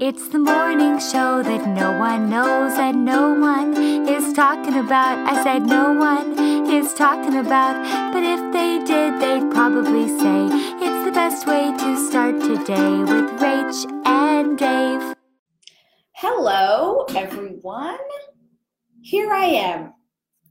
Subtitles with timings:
[0.00, 3.76] It's the morning show that no one knows and no one
[4.08, 5.18] is talking about.
[5.26, 6.38] I said no one
[6.70, 7.74] is talking about,
[8.12, 10.46] but if they did, they'd probably say
[10.78, 15.16] it's the best way to start today with Rach and Dave.
[16.12, 17.98] Hello, everyone.
[19.02, 19.94] Here I am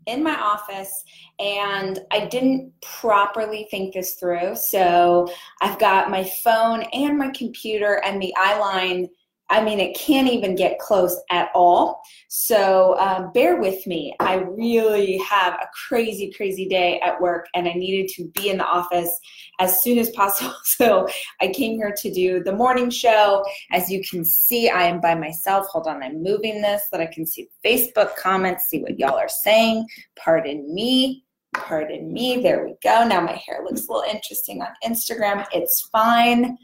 [0.07, 0.91] in my office
[1.39, 4.55] and I didn't properly think this through.
[4.55, 5.29] So
[5.61, 9.07] I've got my phone and my computer and the eyeline
[9.49, 12.01] I mean, it can't even get close at all.
[12.27, 14.13] So um, bear with me.
[14.19, 18.57] I really have a crazy, crazy day at work, and I needed to be in
[18.57, 19.17] the office
[19.59, 20.53] as soon as possible.
[20.63, 21.07] So
[21.41, 23.43] I came here to do the morning show.
[23.71, 25.67] As you can see, I am by myself.
[25.67, 29.17] Hold on, I'm moving this so that I can see Facebook comments, see what y'all
[29.17, 29.87] are saying.
[30.17, 31.23] Pardon me.
[31.53, 32.41] Pardon me.
[32.41, 33.07] There we go.
[33.07, 35.45] Now my hair looks a little interesting on Instagram.
[35.53, 36.57] It's fine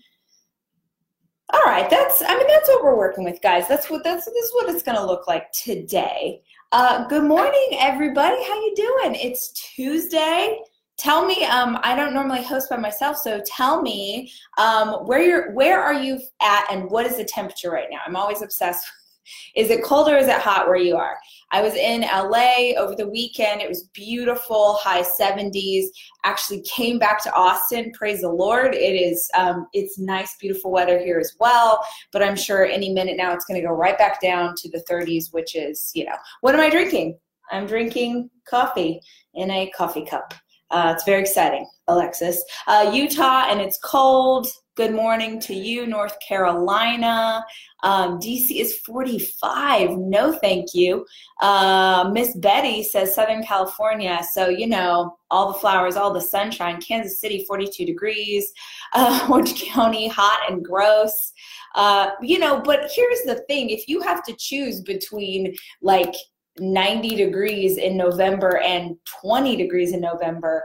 [1.53, 3.67] all right that's i mean that's what we're working with guys.
[3.67, 6.41] That's what that's this is what it's going to look like today.
[6.71, 8.37] Uh, good morning everybody.
[8.43, 9.15] How you doing?
[9.15, 10.59] It's tuesday.
[10.97, 15.51] Tell me um, i don't normally host by myself so tell me um, where you're
[15.53, 17.99] where are you at and what is the temperature right now?
[18.05, 18.85] I'm always obsessed.
[19.55, 21.15] Is it cold or is it hot where you are?
[21.53, 23.61] I was in LA over the weekend.
[23.61, 25.85] It was beautiful, high 70s.
[26.23, 27.91] Actually came back to Austin.
[27.91, 28.73] Praise the Lord.
[28.73, 31.85] It is um, it's nice, beautiful weather here as well.
[32.11, 34.83] But I'm sure any minute now it's going to go right back down to the
[34.89, 37.19] 30s, which is you know what am I drinking?
[37.51, 38.99] I'm drinking coffee
[39.35, 40.33] in a coffee cup.
[40.71, 42.43] Uh, it's very exciting, Alexis.
[42.65, 44.47] Uh, Utah, and it's cold.
[44.75, 47.45] Good morning to you, North Carolina.
[47.83, 49.99] Um, DC is 45.
[49.99, 51.05] No, thank you.
[51.39, 54.19] Uh, Miss Betty says Southern California.
[54.31, 56.81] So, you know, all the flowers, all the sunshine.
[56.81, 58.51] Kansas City, 42 degrees.
[58.95, 61.33] Uh, Orange County, hot and gross.
[61.73, 66.13] Uh, you know, but here's the thing if you have to choose between like
[66.59, 70.63] 90 degrees in November and 20 degrees in November,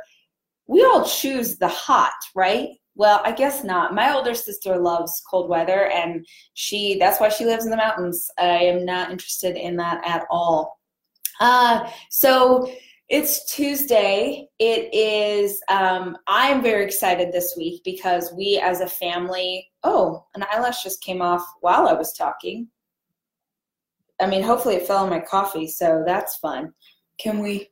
[0.66, 2.68] we all choose the hot, right?
[2.98, 3.94] Well, I guess not.
[3.94, 8.28] My older sister loves cold weather and she that's why she lives in the mountains.
[8.38, 10.80] I am not interested in that at all.
[11.40, 12.70] Uh, so
[13.08, 14.48] it's Tuesday.
[14.58, 20.44] It is um, I'm very excited this week because we as a family oh, an
[20.50, 22.68] eyelash just came off while I was talking.
[24.20, 26.72] I mean, hopefully it fell in my coffee, so that's fun.
[27.18, 27.70] Can we?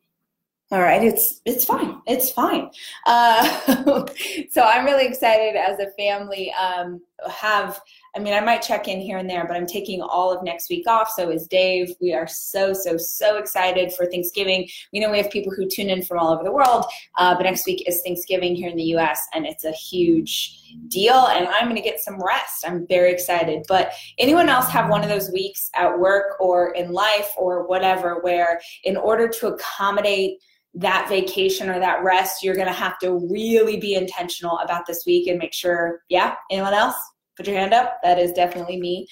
[0.73, 2.03] All right, it's it's fine.
[2.09, 2.71] It's fine.
[3.07, 3.45] Uh,
[4.51, 6.53] so I'm really excited as a family.
[6.55, 7.01] Um,
[7.31, 7.81] have
[8.17, 10.71] I mean, I might check in here and there, but I'm taking all of next
[10.71, 11.11] week off.
[11.11, 11.95] So is Dave.
[12.01, 14.69] We are so, so, so excited for Thanksgiving.
[14.91, 16.87] We know we have people who tune in from all over the world,
[17.19, 21.27] uh, but next week is Thanksgiving here in the US, and it's a huge deal.
[21.27, 22.65] And I'm going to get some rest.
[22.67, 23.67] I'm very excited.
[23.69, 28.21] But anyone else have one of those weeks at work or in life or whatever
[28.21, 30.41] where, in order to accommodate
[30.77, 35.05] that vacation or that rest, you're going to have to really be intentional about this
[35.07, 36.97] week and make sure, yeah, anyone else?
[37.37, 37.99] Put your hand up.
[38.03, 39.07] That is definitely me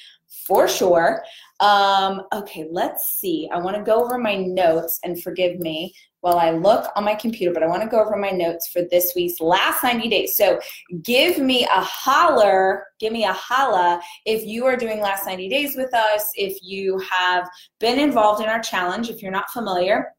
[0.47, 1.23] for sure.
[1.61, 3.49] Um, okay, let's see.
[3.53, 7.15] I want to go over my notes and forgive me while I look on my
[7.15, 10.37] computer, but I want to go over my notes for this week's last 90 days.
[10.37, 10.59] So
[11.03, 15.77] give me a holler, give me a holla if you are doing last 90 days
[15.77, 17.47] with us, if you have
[17.79, 20.14] been involved in our challenge, if you're not familiar.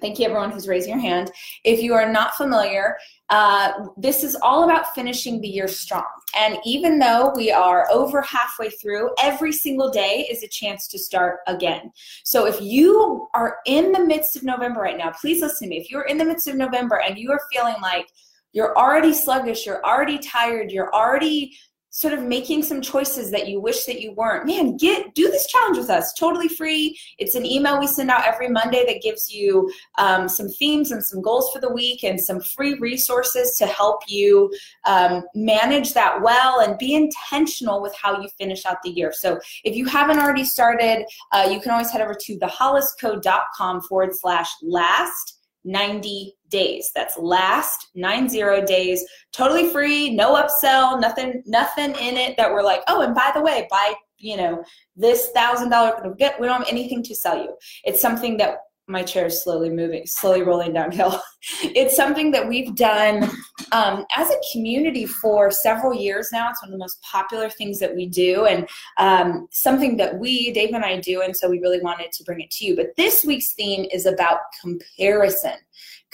[0.00, 1.30] Thank you, everyone who's raising your hand.
[1.64, 2.96] If you are not familiar,
[3.30, 6.04] uh, this is all about finishing the year strong.
[6.36, 10.98] And even though we are over halfway through, every single day is a chance to
[10.98, 11.90] start again.
[12.24, 15.80] So if you are in the midst of November right now, please listen to me.
[15.80, 18.08] If you're in the midst of November and you are feeling like
[18.52, 21.56] you're already sluggish, you're already tired, you're already
[21.94, 24.46] sort of making some choices that you wish that you weren't.
[24.46, 26.12] Man get do this challenge with us.
[26.14, 26.98] Totally free.
[27.18, 31.04] It's an email we send out every monday that gives you um, some themes and
[31.04, 34.52] some goals for the week and some free resources to help you
[34.86, 39.12] um, manage that well and be intentional with how you finish out the year.
[39.12, 44.16] So if you haven't already started uh, you can always head over to thehollisco.com forward
[44.16, 46.92] slash last 90 days.
[46.94, 49.04] That's last 90 days.
[49.32, 53.42] Totally free, no upsell, nothing nothing in it that we're like, "Oh, and by the
[53.42, 54.62] way, buy, you know,
[54.94, 59.26] this $1000 get we don't have anything to sell you." It's something that my chair
[59.26, 61.20] is slowly moving, slowly rolling downhill.
[61.62, 63.30] it's something that we've done
[63.72, 66.50] um, as a community for several years now.
[66.50, 68.68] It's one of the most popular things that we do, and
[68.98, 71.22] um, something that we, Dave and I, do.
[71.22, 72.76] And so we really wanted to bring it to you.
[72.76, 75.56] But this week's theme is about comparison.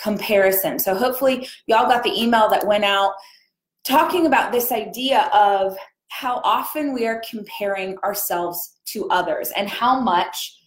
[0.01, 0.79] Comparison.
[0.79, 3.13] So hopefully, y'all got the email that went out
[3.85, 5.77] talking about this idea of
[6.09, 10.59] how often we are comparing ourselves to others and how much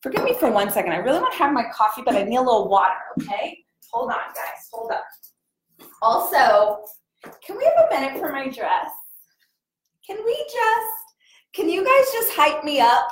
[0.00, 2.36] forgive me for one second i really want to have my coffee but i need
[2.36, 3.58] a little water okay?
[3.90, 5.04] Hold on guys hold up.
[6.00, 6.82] Also
[7.44, 8.90] can we have a minute for my dress?
[10.06, 11.01] Can we just
[11.54, 13.08] can you guys just hype me up?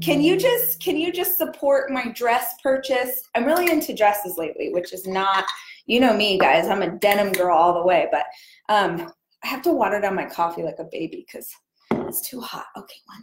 [0.00, 3.22] Can you just can you just support my dress purchase?
[3.34, 5.44] I'm really into dresses lately which is not
[5.86, 6.68] you know me guys.
[6.68, 8.24] I'm a denim girl all the way but
[8.68, 9.12] um
[9.44, 11.50] i have to water down my coffee like a baby because
[11.90, 12.66] it's too hot.
[12.76, 13.22] Okay one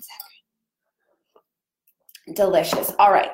[2.26, 2.36] second.
[2.36, 2.92] Delicious.
[3.00, 3.32] All right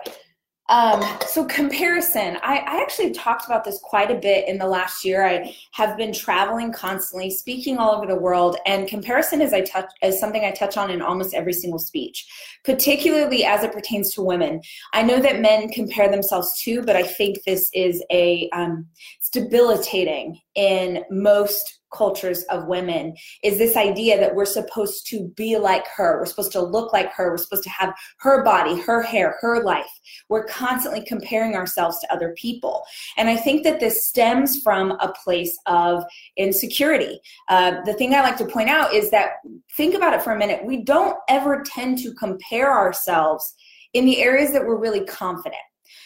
[0.68, 5.06] um, so comparison, I, I actually talked about this quite a bit in the last
[5.06, 5.24] year.
[5.24, 9.92] I have been traveling constantly, speaking all over the world, and comparison is I touch
[10.02, 12.26] is something I touch on in almost every single speech,
[12.64, 14.60] particularly as it pertains to women.
[14.92, 18.88] I know that men compare themselves too, but I think this is a um,
[19.20, 25.58] it's debilitating in most cultures of women is this idea that we're supposed to be
[25.58, 26.20] like her.
[26.20, 27.32] We're supposed to look like her.
[27.32, 30.00] We're supposed to have her body her hair her life.
[30.30, 32.84] We're constantly comparing ourselves to other people.
[33.18, 36.04] And i think that this stems from a place of
[36.38, 37.20] insecurity.
[37.50, 39.38] Uh, the thing i like to point out is that
[39.78, 43.56] think about it for a minute we don't ever tend to compare ourselves
[43.94, 45.56] in the areas that we're really confident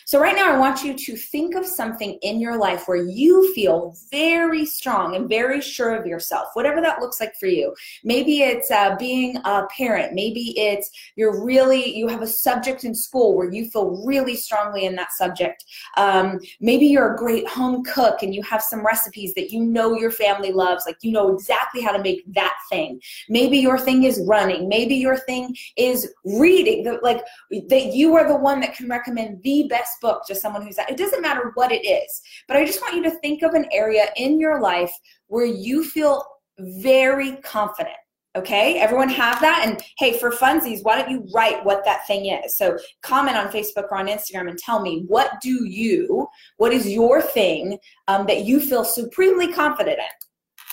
[0.09, 3.53] so, right now, I want you to think of something in your life where you
[3.53, 7.75] feel very strong and very sure of yourself, whatever that looks like for you.
[8.03, 12.95] Maybe it's uh, being a parent, maybe it's you're really, you have a subject in
[12.95, 15.63] school where you feel really strongly in that subject.
[15.95, 19.94] Um, maybe you're a great home cook and you have some recipes that you know
[19.95, 23.00] your family loves, like you know exactly how to make that thing.
[23.29, 28.35] Maybe your thing is running, maybe your thing is reading, like that you are the
[28.35, 31.72] one that can recommend the best book to someone who's that it doesn't matter what
[31.72, 34.92] it is but i just want you to think of an area in your life
[35.28, 36.24] where you feel
[36.57, 37.96] very confident
[38.36, 38.80] okay?
[38.80, 39.63] Everyone have that?
[39.66, 42.57] And hey for funsies why don't you write what that thing is?
[42.57, 46.88] So comment on facebook or on instagram and tell me what do you what is
[46.88, 50.06] your thing um, that you feel supremely confident in?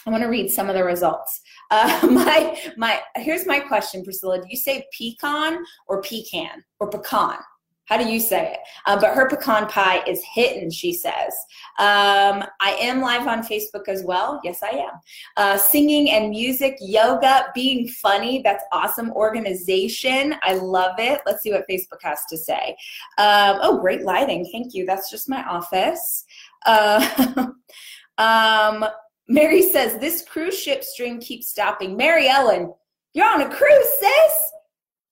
[0.06, 1.40] I want to read some of the results.
[1.72, 4.40] Uh, my my here's my question priscilla.
[4.40, 7.38] Do you say pecan or pecan or pecan
[7.86, 8.58] how do you say it?
[8.84, 11.34] Uh, but her pecan pie is hitting, she says.
[11.78, 14.40] Um, I am live on Facebook as well.
[14.42, 15.00] Yes, I am.
[15.36, 18.42] Uh, singing and music, yoga, being funny.
[18.42, 19.12] That's awesome.
[19.12, 20.34] Organization.
[20.42, 21.20] I love it.
[21.26, 22.76] Let's see what Facebook has to say.
[23.18, 24.48] Um, oh, great lighting.
[24.50, 24.84] Thank you.
[24.84, 26.24] That's just my office.
[26.66, 27.46] Uh,
[28.18, 28.84] um,
[29.28, 31.96] Mary says, This cruise ship stream keeps stopping.
[31.96, 32.74] Mary Ellen,
[33.14, 34.52] you're on a cruise, sis.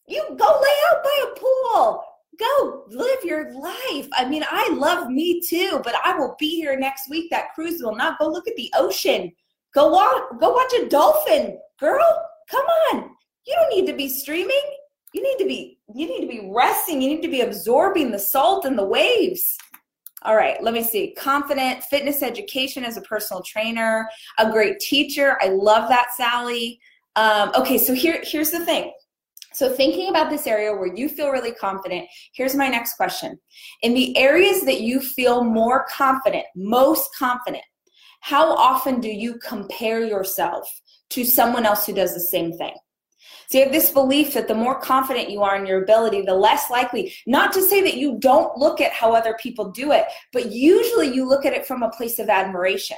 [0.08, 2.04] You go lay out by a pool
[2.38, 4.08] go live your life.
[4.12, 7.30] I mean, I love me too, but I will be here next week.
[7.30, 9.32] That cruise will not go look at the ocean.
[9.74, 11.58] Go walk, go watch a dolphin.
[11.80, 13.10] Girl, come on.
[13.46, 14.62] You don't need to be streaming.
[15.12, 17.00] You need to be you need to be resting.
[17.00, 19.56] You need to be absorbing the salt and the waves.
[20.22, 21.14] All right, let me see.
[21.18, 24.08] Confident, fitness education as a personal trainer,
[24.38, 25.36] a great teacher.
[25.42, 26.80] I love that, Sally.
[27.16, 28.92] Um, okay, so here, here's the thing.
[29.54, 33.38] So, thinking about this area where you feel really confident, here's my next question.
[33.82, 37.62] In the areas that you feel more confident, most confident,
[38.20, 40.68] how often do you compare yourself
[41.10, 42.74] to someone else who does the same thing?
[43.48, 46.34] So you have this belief that the more confident you are in your ability, the
[46.34, 50.06] less likely, not to say that you don't look at how other people do it,
[50.32, 52.96] but usually you look at it from a place of admiration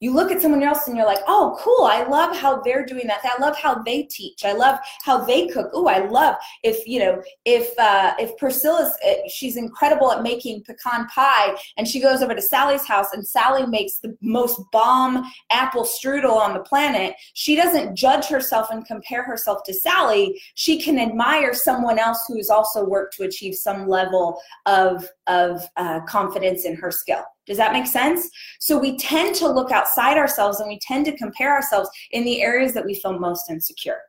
[0.00, 1.86] you look at someone else and you're like, oh, cool.
[1.86, 3.20] I love how they're doing that.
[3.24, 4.44] I love how they teach.
[4.44, 5.70] I love how they cook.
[5.72, 10.62] Oh, I love if, you know, if, uh, if Priscilla's, uh, she's incredible at making
[10.62, 15.24] pecan pie and she goes over to Sally's house and Sally makes the most bomb
[15.50, 17.14] apple strudel on the planet.
[17.34, 20.40] She doesn't judge herself and compare herself to Sally.
[20.54, 26.00] She can admire someone else who's also worked to achieve some level of, of uh,
[26.06, 27.24] confidence in her skill.
[27.48, 28.28] Does that make sense?
[28.60, 32.42] So we tend to look outside ourselves and we tend to compare ourselves in the
[32.42, 34.00] areas that we feel most insecure.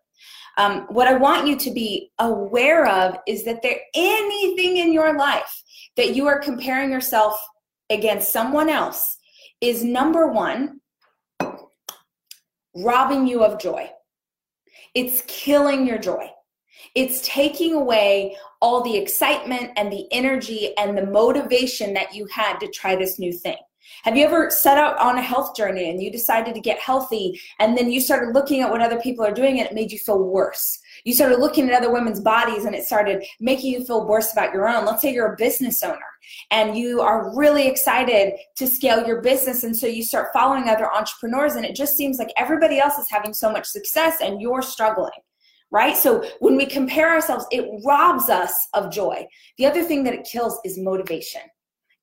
[0.57, 5.17] Um, what I want you to be aware of is that there anything in your
[5.17, 5.63] life
[5.95, 7.39] that you are comparing yourself
[7.89, 9.17] against someone else
[9.61, 10.81] is number one,
[12.75, 13.89] robbing you of joy.
[14.93, 16.29] It's killing your joy.
[16.99, 22.57] It's taking away all the excitement and the energy and the motivation that you had
[22.57, 23.55] to try this new thing.
[24.03, 27.39] Have you ever set out on a health journey and you decided to get healthy
[27.61, 29.97] and then you started looking at what other people are doing and it made you
[29.97, 30.77] feel worse?
[31.05, 34.53] You started looking at other women's bodies and it started making you feel worse about
[34.53, 34.85] your own.
[34.85, 35.99] Let's say you're a business owner
[36.51, 39.63] and you are really excited to scale your business.
[39.63, 43.09] And so you start following other entrepreneurs and it just seems like everybody else is
[43.09, 45.11] having so much success and you're struggling
[45.71, 45.95] right?
[45.95, 49.25] So when we compare ourselves, it robs us of joy.
[49.57, 51.41] The other thing that it kills is motivation.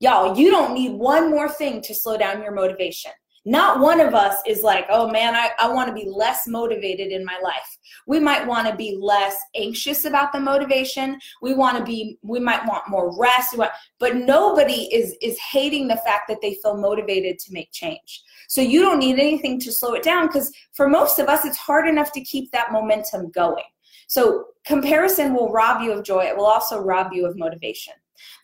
[0.01, 3.13] Y'all, you don't need one more thing to slow down your motivation.
[3.49, 7.13] Not one of us is like, oh man, I, I want to be less motivated
[7.13, 7.79] in my life.
[8.09, 11.17] We might want to be less anxious about the motivation.
[11.41, 13.55] We want to be, we might want more rest.
[14.01, 18.25] But nobody is is hating the fact that they feel motivated to make change.
[18.49, 21.57] So you don't need anything to slow it down because for most of us, it's
[21.57, 23.65] hard enough to keep that momentum going.
[24.09, 26.25] So comparison will rob you of joy.
[26.25, 27.95] It will also rob you of motivation.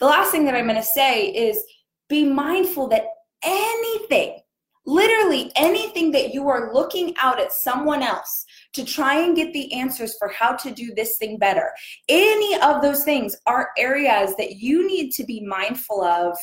[0.01, 1.63] The last thing that I'm going to say is
[2.09, 3.05] be mindful that
[3.43, 4.41] anything,
[4.85, 8.45] literally anything that you are looking out at someone else
[8.75, 11.71] to try and get the answers for how to do this thing better,
[12.09, 16.37] any of those things are areas that you need to be mindful of,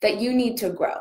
[0.00, 0.96] that you need to grow.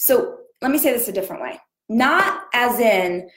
[0.00, 1.60] So let me say this a different way.
[1.90, 3.28] Not as in,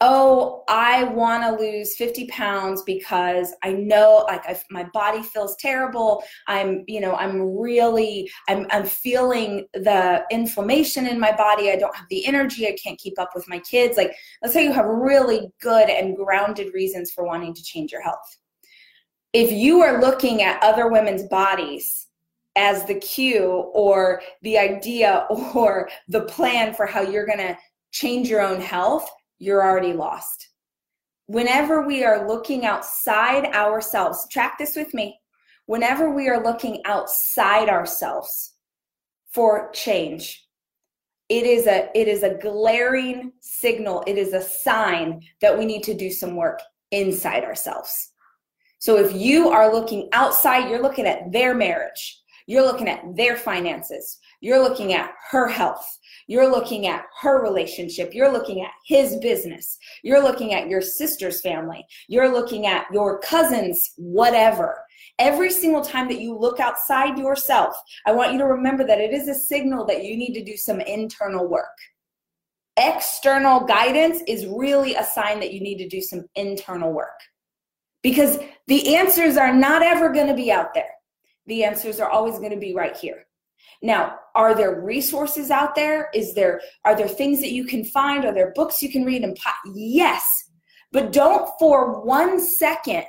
[0.00, 5.56] oh, I want to lose 50 pounds because I know like I, my body feels
[5.56, 6.22] terrible.
[6.46, 11.72] I'm, you know, I'm really, I'm, I'm feeling the inflammation in my body.
[11.72, 12.68] I don't have the energy.
[12.68, 13.96] I can't keep up with my kids.
[13.96, 18.02] Like, let's say you have really good and grounded reasons for wanting to change your
[18.02, 18.38] health.
[19.32, 22.06] If you are looking at other women's bodies
[22.56, 27.56] as the cue or the idea or the plan for how you're going to
[27.90, 30.48] change your own health, you're already lost.
[31.26, 35.18] Whenever we are looking outside ourselves, track this with me.
[35.66, 38.54] Whenever we are looking outside ourselves
[39.30, 40.46] for change,
[41.28, 45.82] it is a it is a glaring signal, it is a sign that we need
[45.84, 48.12] to do some work inside ourselves.
[48.80, 53.36] So if you are looking outside, you're looking at their marriage, you're looking at their
[53.36, 55.86] finances, you're looking at her health,
[56.26, 58.14] you're looking at her relationship.
[58.14, 59.78] You're looking at his business.
[60.02, 61.84] You're looking at your sister's family.
[62.08, 64.78] You're looking at your cousin's whatever.
[65.18, 69.12] Every single time that you look outside yourself, I want you to remember that it
[69.12, 71.76] is a signal that you need to do some internal work.
[72.76, 77.18] External guidance is really a sign that you need to do some internal work
[78.02, 80.90] because the answers are not ever going to be out there.
[81.46, 83.26] The answers are always going to be right here.
[83.82, 86.08] Now, are there resources out there?
[86.14, 88.24] Is there are there things that you can find?
[88.24, 89.36] Are there books you can read and
[89.74, 90.24] yes.
[90.92, 93.04] But don't for one second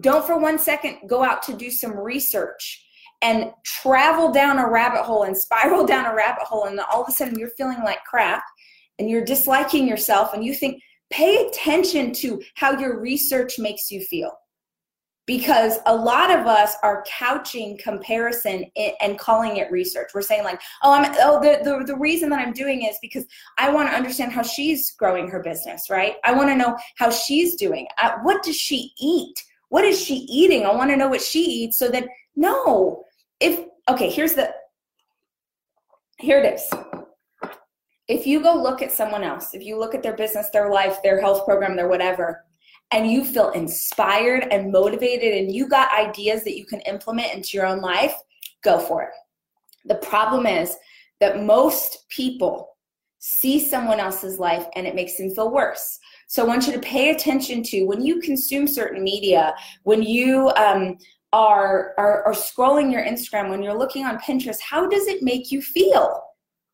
[0.00, 2.84] don't for one second go out to do some research
[3.22, 7.08] and travel down a rabbit hole and spiral down a rabbit hole and all of
[7.08, 8.42] a sudden you're feeling like crap
[8.98, 14.00] and you're disliking yourself and you think pay attention to how your research makes you
[14.02, 14.32] feel
[15.26, 18.64] because a lot of us are couching comparison
[19.00, 20.10] and calling it research.
[20.14, 23.24] We're saying like, oh, I'm oh the, the the reason that I'm doing is because
[23.58, 26.14] I want to understand how she's growing her business, right?
[26.24, 27.88] I want to know how she's doing.
[28.00, 29.42] Uh, what does she eat?
[29.68, 30.64] What is she eating?
[30.64, 32.06] I want to know what she eats so that
[32.36, 33.02] no,
[33.40, 34.54] if okay, here's the
[36.18, 36.70] here it is.
[38.08, 41.02] If you go look at someone else, if you look at their business, their life,
[41.02, 42.45] their health program, their whatever,
[42.92, 47.56] and you feel inspired and motivated and you got ideas that you can implement into
[47.56, 48.14] your own life,
[48.62, 49.10] go for it.
[49.86, 50.76] The problem is
[51.20, 52.76] that most people
[53.18, 55.98] see someone else's life and it makes them feel worse.
[56.28, 60.50] So I want you to pay attention to when you consume certain media, when you
[60.56, 60.96] um,
[61.32, 65.50] are, are, are scrolling your Instagram, when you're looking on Pinterest, how does it make
[65.50, 66.22] you feel?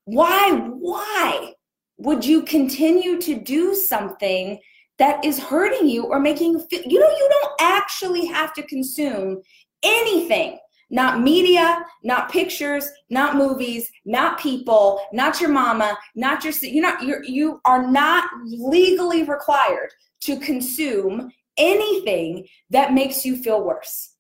[0.05, 0.51] Why?
[0.51, 1.55] Why
[1.99, 4.59] would you continue to do something
[4.99, 8.63] that is hurting you or making you feel, you know, you don't actually have to
[8.63, 9.41] consume
[9.83, 10.59] anything
[10.93, 17.03] not media, not pictures, not movies, not people, not your mama, not your you're not
[17.03, 19.89] you're, you are not legally required
[20.21, 24.15] to consume anything that makes you feel worse.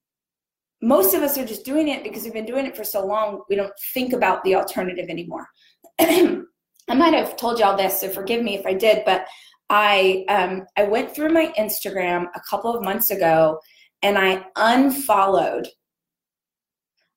[0.80, 3.42] Most of us are just doing it because we've been doing it for so long,
[3.48, 5.46] we don't think about the alternative anymore.
[6.00, 9.26] I might have told y'all this, so forgive me if I did, but
[9.70, 13.58] I um, I went through my Instagram a couple of months ago
[14.02, 15.68] and I unfollowed.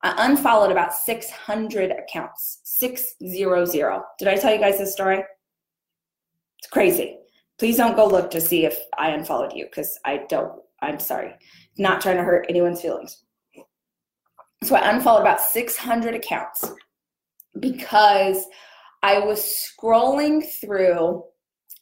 [0.03, 2.61] I unfollowed about 600 accounts.
[2.63, 4.01] 600.
[4.19, 5.23] Did I tell you guys this story?
[6.59, 7.17] It's crazy.
[7.57, 10.61] Please don't go look to see if I unfollowed you because I don't.
[10.81, 11.33] I'm sorry.
[11.77, 13.23] Not trying to hurt anyone's feelings.
[14.63, 16.71] So I unfollowed about 600 accounts
[17.59, 18.45] because
[19.03, 21.23] I was scrolling through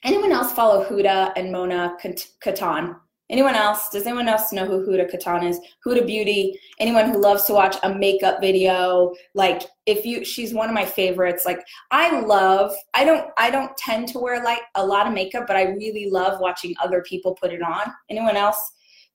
[0.03, 1.95] Anyone else follow Huda and Mona
[2.43, 2.95] Kattan?
[3.29, 3.87] Anyone else?
[3.89, 5.57] Does anyone else know who Huda Kattan is?
[5.85, 6.59] Huda Beauty.
[6.79, 10.83] Anyone who loves to watch a makeup video, like if you, she's one of my
[10.83, 11.45] favorites.
[11.45, 12.73] Like I love.
[12.93, 13.31] I don't.
[13.37, 16.75] I don't tend to wear like a lot of makeup, but I really love watching
[16.83, 17.93] other people put it on.
[18.09, 18.57] Anyone else?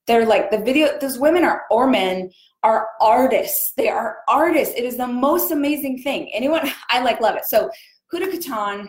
[0.06, 0.98] They're like the video.
[0.98, 2.30] Those women are or men
[2.62, 3.74] are artists.
[3.76, 4.74] They are artists.
[4.74, 6.30] It is the most amazing thing.
[6.32, 6.68] Anyone?
[6.88, 7.44] I like love it.
[7.44, 7.70] So
[8.12, 8.88] Huda Kattan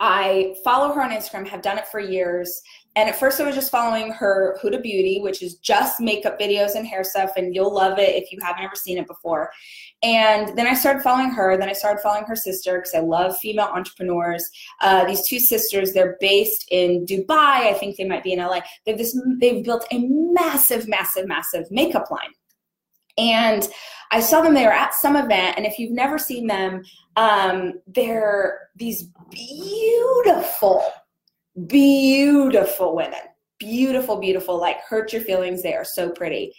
[0.00, 2.62] I follow her on Instagram, have done it for years.
[2.96, 6.74] And at first, I was just following her Huda Beauty, which is just makeup videos
[6.74, 9.50] and hair stuff, and you'll love it if you haven't ever seen it before.
[10.02, 11.56] And then I started following her.
[11.56, 14.48] Then I started following her sister because I love female entrepreneurs.
[14.80, 17.68] Uh, these two sisters, they're based in Dubai.
[17.68, 18.60] I think they might be in LA.
[18.84, 19.16] They've this.
[19.40, 22.30] They've built a massive, massive, massive makeup line.
[23.18, 23.68] And
[24.10, 26.82] I saw them, they were at some event, and if you've never seen them,
[27.16, 30.82] um, they're these beautiful,
[31.66, 33.20] beautiful women.
[33.58, 35.62] Beautiful, beautiful, like hurt your feelings.
[35.62, 36.54] They are so pretty.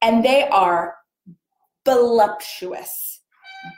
[0.00, 0.94] And they are
[1.84, 3.13] voluptuous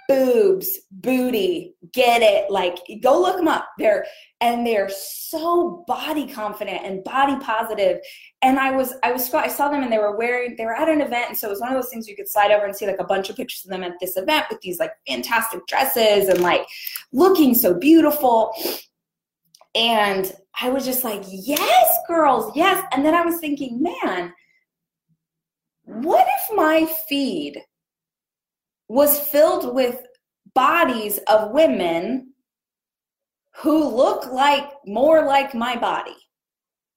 [0.08, 2.50] boobs, booty, get it.
[2.50, 3.68] Like go look them up.
[3.78, 4.06] They're
[4.40, 8.00] and they're so body confident and body positive.
[8.42, 10.88] And I was I was I saw them and they were wearing they were at
[10.88, 12.74] an event and so it was one of those things you could slide over and
[12.74, 15.66] see like a bunch of pictures of them at this event with these like fantastic
[15.66, 16.66] dresses and like
[17.12, 18.52] looking so beautiful.
[19.74, 22.82] And I was just like, yes, girls, yes.
[22.92, 24.32] And then I was thinking, man,
[25.84, 27.62] what if my feed
[28.88, 30.06] was filled with
[30.54, 32.32] bodies of women
[33.56, 36.16] who look like more like my body.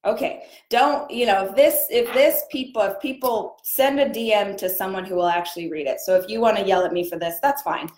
[0.06, 4.70] Okay don't you know if this if this people if people send a dm to
[4.70, 6.00] someone who will actually read it.
[6.00, 7.90] So if you want to yell at me for this that's fine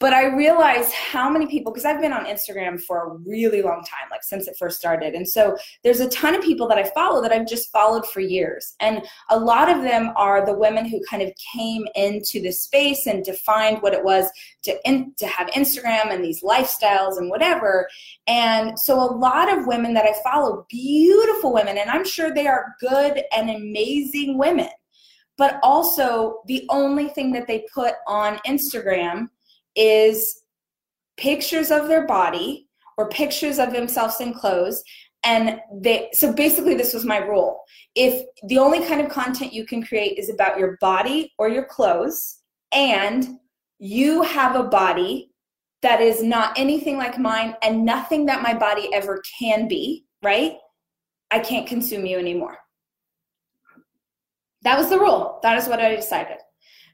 [0.00, 3.82] but I realized how many people, because I've been on Instagram for a really long
[3.84, 5.14] time, like since it first started.
[5.14, 8.20] And so there's a ton of people that I follow that I've just followed for
[8.20, 8.76] years.
[8.78, 13.06] And a lot of them are the women who kind of came into the space
[13.06, 14.30] and defined what it was
[14.64, 17.88] to, in, to have Instagram and these lifestyles and whatever.
[18.28, 22.46] And so a lot of women that I follow, beautiful women, and I'm sure they
[22.46, 24.68] are good and amazing women.
[25.36, 29.28] But also, the only thing that they put on Instagram
[29.76, 30.42] is
[31.16, 34.82] pictures of their body or pictures of themselves in clothes.
[35.24, 37.60] And they so basically this was my rule.
[37.94, 41.64] If the only kind of content you can create is about your body or your
[41.64, 43.38] clothes and
[43.78, 45.30] you have a body
[45.82, 50.56] that is not anything like mine and nothing that my body ever can be right?
[51.30, 52.58] I can't consume you anymore.
[54.62, 55.38] That was the rule.
[55.42, 56.38] That is what i decided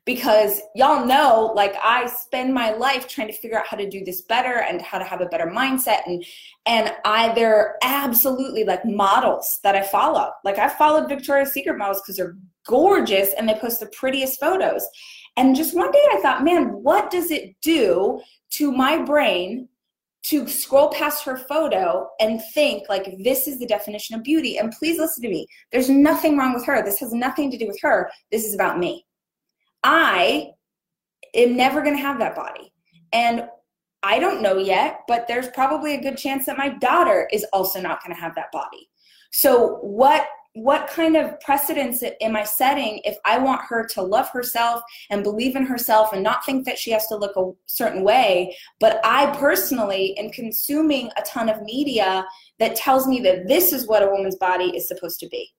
[0.05, 4.05] because y'all know like i spend my life trying to figure out how to do
[4.05, 6.25] this better and how to have a better mindset and
[6.67, 10.31] and i they're absolutely like models that i follow.
[10.45, 12.37] Like i followed victoria's secret models because they're
[12.67, 14.87] gorgeous and they post the prettiest photos.
[15.37, 19.69] And just one day i thought man what does it do to my brain
[20.25, 24.57] to scroll past her photo and think like this is the definition of beauty?
[24.57, 25.47] And please listen to me.
[25.71, 26.83] There's nothing wrong with her.
[26.83, 28.11] This has nothing to do with her.
[28.31, 29.05] This is about me
[29.85, 30.53] I
[31.35, 32.73] am never going to have that body.
[33.13, 33.45] And
[34.03, 37.81] I don't know yet, but there's probably a good chance that my daughter is also
[37.81, 38.89] not going to have that body.
[39.31, 44.29] So what what kind of precedence am I setting if I want her to love
[44.31, 48.05] herself and believe in herself and not think that she has to look a certain
[48.05, 48.57] way?
[48.79, 52.25] But I personally am consuming a ton of media
[52.61, 55.53] that tells me that this is what a woman's body is supposed to be.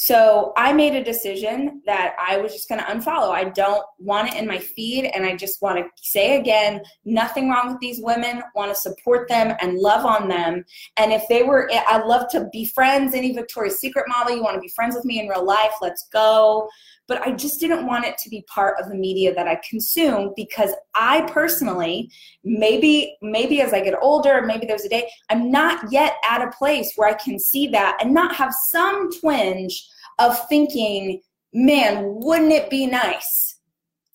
[0.00, 3.30] So I made a decision that I was just going to unfollow.
[3.30, 5.06] I don't want it in my feed.
[5.06, 9.28] And I just want to say again nothing wrong with these women, want to support
[9.28, 10.64] them and love on them.
[10.98, 13.12] And if they were, I'd love to be friends.
[13.12, 16.06] Any Victoria's Secret model, you want to be friends with me in real life, let's
[16.12, 16.68] go.
[17.08, 20.32] But I just didn't want it to be part of the media that I consume
[20.36, 22.10] because I personally,
[22.44, 26.50] maybe, maybe as I get older, maybe there's a day, I'm not yet at a
[26.50, 32.52] place where I can see that and not have some twinge of thinking, man, wouldn't
[32.52, 33.58] it be nice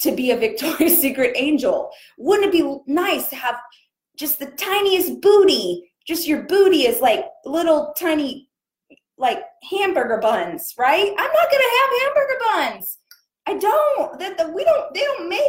[0.02, 1.90] to be a Victoria's Secret angel?
[2.18, 3.56] Wouldn't it be nice to have
[4.18, 5.92] just the tiniest booty?
[6.06, 8.50] Just your booty is like little tiny,
[9.18, 11.10] like hamburger buns, right?
[11.10, 12.98] I'm not gonna have hamburger buns.
[13.46, 14.20] I don't.
[14.20, 14.94] That the, we don't.
[14.94, 15.42] They don't make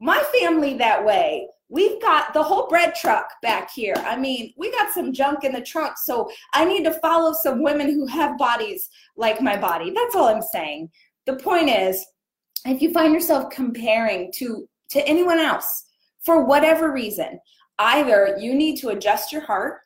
[0.00, 1.48] my family that way.
[1.68, 3.94] We've got the whole bread truck back here.
[3.98, 5.96] I mean, we got some junk in the trunk.
[5.98, 9.90] So I need to follow some women who have bodies like my body.
[9.90, 10.90] That's all I'm saying.
[11.26, 12.04] The point is,
[12.66, 15.84] if you find yourself comparing to to anyone else
[16.22, 17.40] for whatever reason,
[17.78, 19.80] either you need to adjust your heart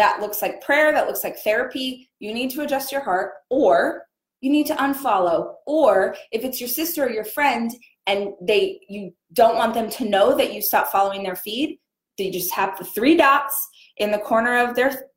[0.00, 2.08] that looks like prayer, that looks like therapy.
[2.20, 4.06] You need to adjust your heart, or
[4.40, 5.56] you need to unfollow.
[5.66, 7.70] Or if it's your sister or your friend
[8.06, 11.78] and they you don't want them to know that you stop following their feed,
[12.16, 13.54] they just have the three dots
[13.98, 15.10] in the corner of their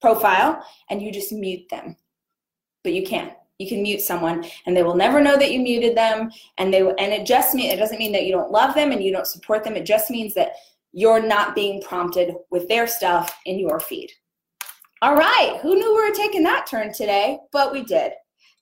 [0.00, 1.96] profile and you just mute them.
[2.84, 3.32] But you can't.
[3.58, 6.84] You can mute someone and they will never know that you muted them and they
[6.84, 9.10] will, and it just mean it doesn't mean that you don't love them and you
[9.10, 9.74] don't support them.
[9.74, 10.52] It just means that
[10.96, 14.10] you're not being prompted with their stuff in your feed.
[15.02, 17.38] All right, who knew we were taking that turn today?
[17.52, 18.12] But we did.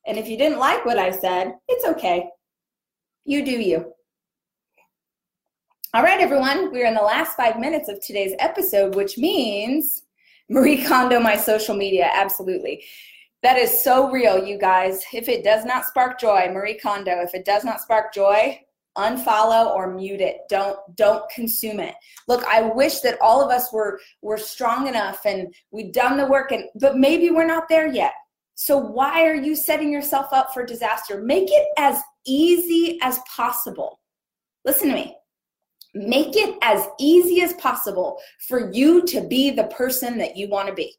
[0.05, 2.29] And if you didn't like what I said, it's okay.
[3.25, 3.93] You do you.
[5.95, 10.03] All right, everyone, we're in the last five minutes of today's episode, which means
[10.51, 12.11] Marie Kondo, my social media.
[12.13, 12.83] Absolutely.
[13.45, 15.05] That is so real, you guys.
[15.13, 18.61] If it does not spark joy, Marie Kondo, if it does not spark joy,
[18.97, 20.41] unfollow or mute it.
[20.49, 21.95] Don't don't consume it.
[22.29, 26.27] Look i wish that all of us were were strong enough and we'd done the
[26.27, 28.13] work and but maybe we're not there yet.
[28.55, 31.21] So why are you setting yourself up for disaster?
[31.21, 34.01] Make it as easy as possible.
[34.65, 35.17] Listen to me.
[35.93, 40.69] Make it as easy as possible for you to be the person that you want
[40.69, 40.95] to be.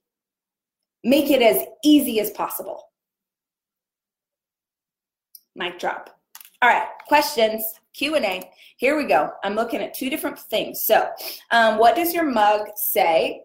[1.03, 2.83] Make it as easy as possible.
[5.55, 6.09] Mic drop.
[6.61, 7.63] All right questions
[7.95, 8.51] Q&A.
[8.77, 9.31] Here we go.
[9.43, 10.83] I'm looking at two different things.
[10.83, 11.09] So,
[11.51, 13.43] um, what does your mug say?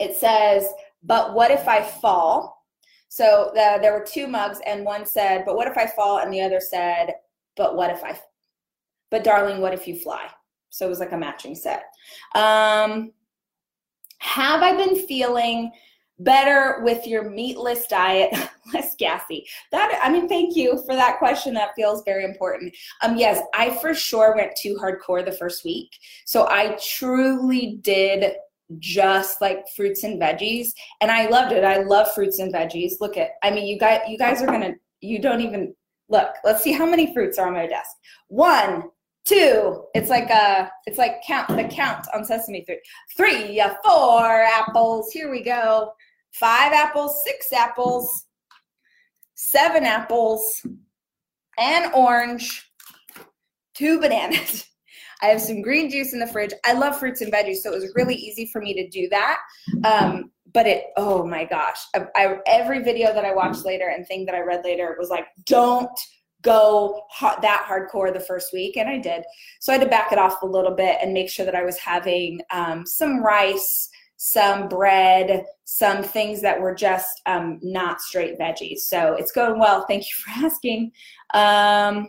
[0.00, 0.66] It says,
[1.02, 2.64] but what if I fall?
[3.08, 6.18] So the, there were two mugs and one said, but what if I fall?
[6.18, 7.14] And the other said,
[7.56, 8.18] but what if I,
[9.10, 10.28] but darling, what if you fly?
[10.70, 11.84] So it was like a matching set.
[12.34, 13.12] Um,
[14.18, 15.70] have I been feeling
[16.18, 18.32] better with your meatless diet,
[18.74, 19.46] less gassy?
[19.72, 21.54] That I mean, thank you for that question.
[21.54, 22.74] That feels very important.
[23.02, 25.90] Um, yes, I for sure went too hardcore the first week.
[26.24, 28.34] So I truly did
[28.78, 31.62] just like fruits and veggies and I loved it.
[31.62, 32.94] I love fruits and veggies.
[33.00, 35.74] Look at I mean you guys you guys are gonna you don't even
[36.08, 37.90] look, let's see how many fruits are on my desk.
[38.28, 38.84] One,
[39.24, 39.84] two.
[39.94, 42.78] It's like a, it's like count the count on Sesame Street.
[43.16, 45.10] Three, four apples.
[45.12, 45.92] Here we go
[46.38, 48.26] five apples, six apples,
[49.34, 50.64] seven apples,
[51.58, 52.70] an orange,
[53.74, 54.66] two bananas.
[55.22, 56.52] I have some green juice in the fridge.
[56.66, 59.38] I love fruits and veggies, so it was really easy for me to do that.
[59.84, 64.06] Um, but it, oh my gosh, I, I, every video that I watched later and
[64.06, 65.90] thing that I read later was like, don't
[66.42, 69.24] go hot, that hardcore the first week, and I did.
[69.60, 71.64] So I had to back it off a little bit and make sure that I
[71.64, 78.38] was having um, some rice, some bread, some things that were just um, not straight
[78.38, 78.80] veggies.
[78.80, 79.84] So it's going well.
[79.86, 80.92] Thank you for asking.
[81.34, 82.08] Um,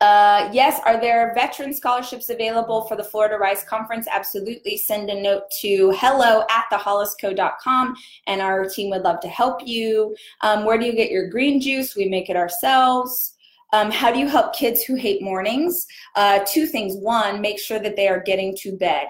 [0.00, 4.06] uh, yes, are there veteran scholarships available for the Florida Rise Conference?
[4.08, 4.76] Absolutely.
[4.76, 7.96] Send a note to hello at thehollisco.com
[8.28, 10.14] and our team would love to help you.
[10.42, 11.96] Um, where do you get your green juice?
[11.96, 13.34] We make it ourselves.
[13.72, 15.84] Um, how do you help kids who hate mornings?
[16.14, 16.96] Uh, two things.
[16.96, 19.08] One, make sure that they are getting to bed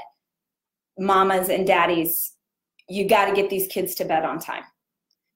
[0.99, 2.33] mamas and daddies,
[2.89, 4.65] you got to get these kids to bed on time.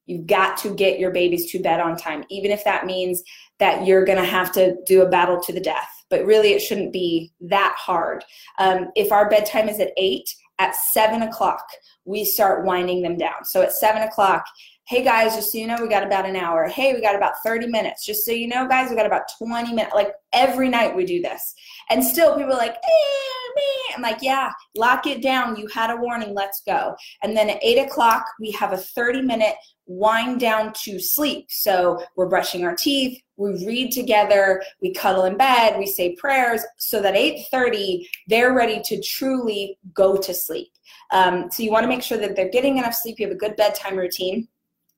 [0.05, 3.23] You've got to get your babies to bed on time, even if that means
[3.59, 5.89] that you're going to have to do a battle to the death.
[6.09, 8.23] But really, it shouldn't be that hard.
[8.59, 11.65] Um, if our bedtime is at eight, at seven o'clock,
[12.05, 13.45] we start winding them down.
[13.45, 14.45] So at seven o'clock,
[14.85, 16.67] hey guys, just so you know, we got about an hour.
[16.67, 18.05] Hey, we got about 30 minutes.
[18.05, 19.95] Just so you know, guys, we got about 20 minutes.
[19.95, 21.55] Like every night we do this.
[21.89, 25.55] And still people are like, eh, I'm like, yeah, lock it down.
[25.55, 26.33] You had a warning.
[26.33, 26.95] Let's go.
[27.21, 31.45] And then at eight o'clock, we have a 30 minute wind down to sleep.
[31.49, 36.61] So we're brushing our teeth, we read together, we cuddle in bed, we say prayers
[36.77, 40.71] so that 8:30 they're ready to truly go to sleep.
[41.11, 43.19] Um, so you want to make sure that they're getting enough sleep.
[43.19, 44.47] You have a good bedtime routine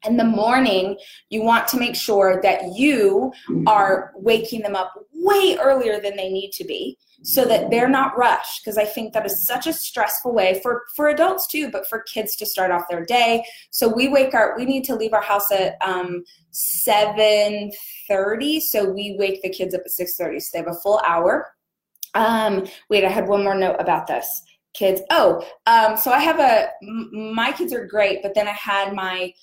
[0.06, 0.98] in the morning,
[1.30, 3.34] you want to make sure that you
[3.68, 8.15] are waking them up way earlier than they need to be so that they're not
[8.18, 11.88] rushed because i think that is such a stressful way for for adults too but
[11.88, 13.44] for kids to start off their day.
[13.72, 19.15] So we wake our we need to leave our house at um 7.30 so we
[19.20, 21.48] wake the kids up at 6.30 so they have a full hour.
[22.13, 24.44] Um wait i had one more note about this.
[24.74, 28.94] Kids oh um so i have a my kids are great but then i had
[28.94, 29.34] my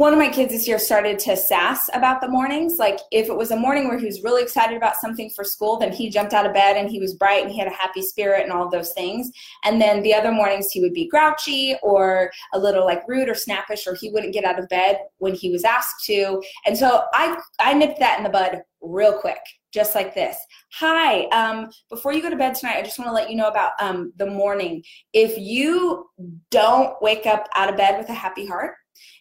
[0.00, 2.76] one of my kids this year started to sass about the mornings.
[2.78, 5.78] Like if it was a morning where he was really excited about something for school,
[5.78, 8.00] then he jumped out of bed and he was bright and he had a happy
[8.00, 9.30] spirit and all those things.
[9.62, 13.34] And then the other mornings he would be grouchy or a little like rude or
[13.34, 16.42] snappish or he wouldn't get out of bed when he was asked to.
[16.64, 20.36] And so I I nipped that in the bud real quick just like this.
[20.78, 23.46] Hi, um, before you go to bed tonight, I just want to let you know
[23.46, 24.82] about um, the morning.
[25.12, 26.08] If you
[26.50, 28.74] don't wake up out of bed with a happy heart,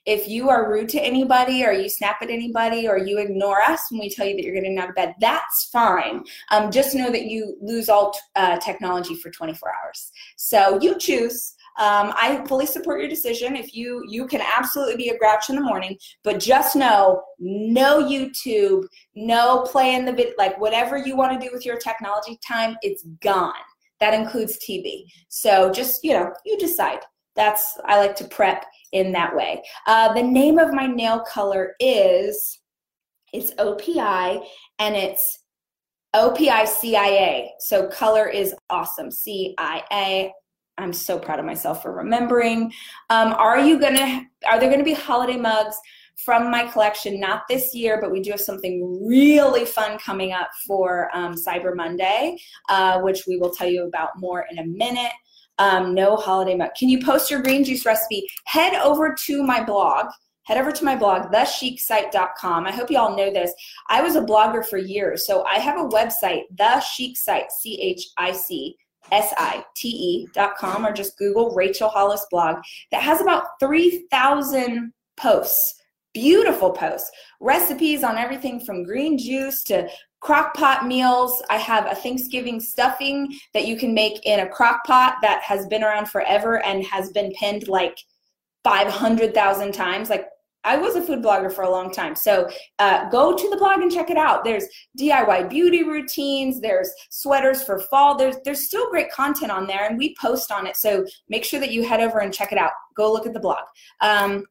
[0.05, 3.81] if you are rude to anybody or you snap at anybody or you ignore us
[3.89, 6.23] when we tell you that you're getting out of bed, that's fine.
[6.51, 10.11] Um, just know that you lose all t- uh, technology for 24 hours.
[10.37, 11.55] So you choose.
[11.77, 13.55] Um, I fully support your decision.
[13.55, 18.03] If you you can absolutely be a grouch in the morning, but just know no
[18.03, 18.83] YouTube,
[19.15, 22.75] no play in the vid, like whatever you want to do with your technology time,
[22.81, 23.53] it's gone.
[24.01, 25.05] That includes TV.
[25.29, 26.99] So just you know, you decide.
[27.39, 29.63] That's I like to prep in that way.
[29.87, 32.59] Uh, the name of my nail color is
[33.31, 34.43] it's OPI
[34.77, 35.39] and it's
[36.13, 37.53] OPI CIA.
[37.59, 39.09] So color is awesome.
[39.09, 40.33] CIA.
[40.77, 42.73] I'm so proud of myself for remembering.
[43.09, 44.25] Um, are you gonna?
[44.45, 45.77] Are there gonna be holiday mugs?
[46.25, 50.49] from my collection, not this year, but we do have something really fun coming up
[50.67, 55.13] for um, Cyber Monday, uh, which we will tell you about more in a minute
[55.59, 56.71] um, no holiday mug.
[56.77, 58.27] Can you post your green juice recipe?
[58.45, 60.07] Head over to my blog.
[60.43, 62.65] Head over to my blog, thechicSite.com.
[62.65, 63.53] I hope you all know this.
[63.87, 67.79] I was a blogger for years, so I have a website, The Chic Site, C
[67.79, 68.75] H I C
[69.11, 72.57] S I T E dot com, or just Google Rachel Hollis blog
[72.91, 75.75] that has about 3,000 posts
[76.13, 79.87] beautiful posts recipes on everything from green juice to
[80.21, 81.41] crock pot meals.
[81.49, 85.65] I have a Thanksgiving stuffing that you can make in a crock pot that has
[85.67, 87.97] been around forever and has been pinned like
[88.63, 90.09] 500,000 times.
[90.09, 90.27] Like
[90.65, 92.15] I was a food blogger for a long time.
[92.15, 94.43] So uh, go to the blog and check it out.
[94.43, 94.65] There's
[94.99, 96.59] DIY beauty routines.
[96.59, 98.17] There's sweaters for fall.
[98.17, 100.75] There's there's still great content on there, and we post on it.
[100.75, 102.71] So make sure that you head over and check it out.
[102.95, 103.63] Go look at the blog.
[104.01, 104.45] Um,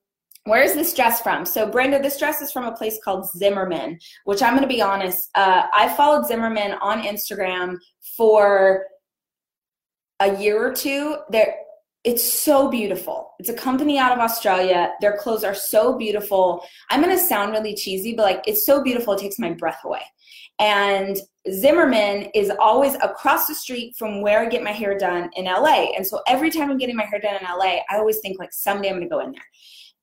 [0.48, 1.44] where is this dress from?
[1.44, 4.82] So, Brenda, this dress is from a place called Zimmermann, which I'm going to be
[4.82, 7.76] honest, uh, I followed Zimmermann on Instagram
[8.16, 8.84] for
[10.20, 11.16] a year or two.
[11.30, 11.54] There,
[12.04, 13.32] it's so beautiful.
[13.38, 14.92] It's a company out of Australia.
[15.00, 16.64] Their clothes are so beautiful.
[16.90, 19.80] I'm going to sound really cheesy, but like it's so beautiful, it takes my breath
[19.84, 20.02] away.
[20.58, 21.18] And
[21.52, 25.92] Zimmermann is always across the street from where I get my hair done in LA.
[25.96, 28.52] And so every time I'm getting my hair done in LA, I always think like
[28.52, 29.42] someday I'm going to go in there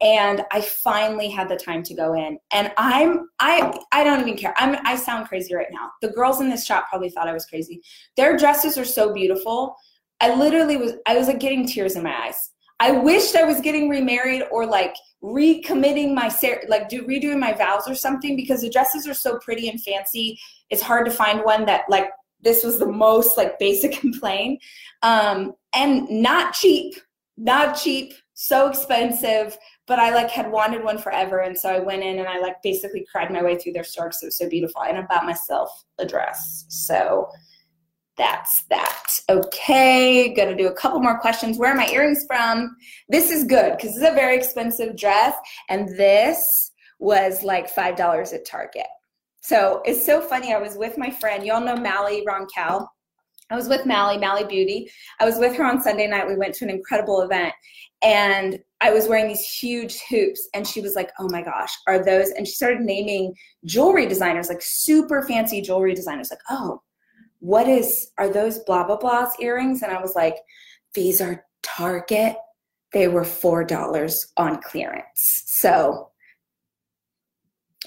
[0.02, 2.38] and I finally had the time to go in.
[2.52, 4.54] And I'm I I don't even care.
[4.58, 5.92] I'm I sound crazy right now.
[6.02, 7.82] The girls in this shop probably thought I was crazy.
[8.18, 9.76] Their dresses are so beautiful.
[10.22, 12.52] I literally was I was like getting tears in my eyes.
[12.80, 16.32] I wished I was getting remarried or like recommitting my
[16.68, 20.40] like do redoing my vows or something because the dresses are so pretty and fancy.
[20.70, 22.10] It's hard to find one that like
[22.42, 24.60] this was the most like basic and plain
[25.02, 26.96] um, and not cheap,
[27.38, 29.58] not cheap, so expensive
[29.88, 31.40] but I like had wanted one forever.
[31.40, 34.08] And so I went in and I like basically cried my way through their store
[34.08, 34.82] because it was so beautiful.
[34.84, 36.66] And I bought myself a dress.
[36.70, 37.30] So
[38.18, 39.08] that's that.
[39.30, 41.58] Okay, gonna do a couple more questions.
[41.58, 42.76] Where are my earrings from?
[43.10, 45.36] This is good because this is a very expensive dress.
[45.70, 48.88] And this was like $5 at Target.
[49.42, 50.54] So it's so funny.
[50.54, 52.88] I was with my friend, you all know Mally Roncal.
[53.52, 54.90] I was with Mally, Mally Beauty.
[55.20, 56.28] I was with her on Sunday night.
[56.28, 57.54] We went to an incredible event
[58.02, 62.04] and I was wearing these huge hoops and she was like, "Oh my gosh, are
[62.04, 63.34] those?" And she started naming
[63.66, 66.82] jewelry designers, like super fancy jewelry designers like, "Oh,
[67.46, 70.36] what is are those blah blah blah's earrings?" And I was like,
[70.94, 72.36] "These are Target.
[72.92, 76.12] They were $4 on clearance." So,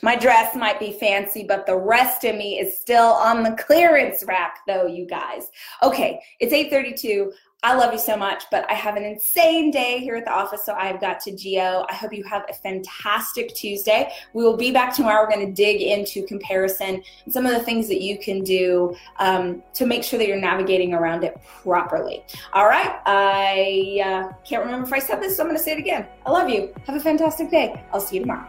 [0.02, 4.22] my dress might be fancy, but the rest of me is still on the clearance
[4.24, 5.48] rack though, you guys.
[5.82, 7.32] Okay, it's 8:32.
[7.64, 10.64] I love you so much, but I have an insane day here at the office,
[10.64, 11.84] so I've got to geo.
[11.88, 14.12] I hope you have a fantastic Tuesday.
[14.32, 15.24] We will be back tomorrow.
[15.24, 18.96] We're going to dig into comparison and some of the things that you can do
[19.18, 22.24] um, to make sure that you're navigating around it properly.
[22.52, 23.00] All right.
[23.06, 26.06] I uh, can't remember if I said this, so I'm going to say it again.
[26.26, 26.72] I love you.
[26.86, 27.82] Have a fantastic day.
[27.92, 28.48] I'll see you tomorrow.